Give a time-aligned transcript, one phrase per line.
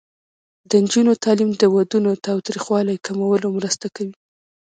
[0.69, 4.15] د نجونو تعلیم د ودونو تاوتریخوالي کمولو مرسته کوي.